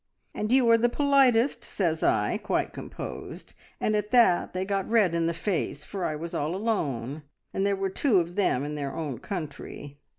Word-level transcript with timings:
"And 0.33 0.51
you 0.51 0.67
are 0.71 0.79
the 0.79 0.89
politest," 0.89 1.63
says 1.63 2.01
I, 2.01 2.39
quite 2.39 2.73
composed, 2.73 3.53
and 3.79 3.95
at 3.95 4.09
that 4.09 4.51
they 4.51 4.65
got 4.65 4.89
red 4.89 5.13
in 5.13 5.27
the 5.27 5.31
face, 5.35 5.85
for 5.85 6.05
I 6.05 6.15
was 6.15 6.33
all 6.33 6.55
alone, 6.55 7.21
and 7.53 7.67
there 7.67 7.75
were 7.75 7.91
two 7.91 8.17
of 8.17 8.35
them 8.35 8.63
in 8.65 8.73
their 8.73 8.95
own 8.95 9.19
country. 9.19 9.99